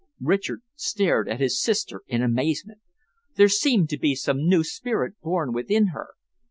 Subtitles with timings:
[0.23, 2.79] Richard stared at his sister in amazement.
[3.35, 6.15] There seemed to be some new spirit born within her.